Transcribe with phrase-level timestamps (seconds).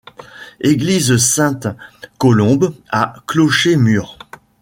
[0.61, 1.67] Église Sainte
[2.17, 4.17] Colombe à clocher mur.